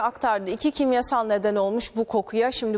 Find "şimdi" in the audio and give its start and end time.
2.52-2.70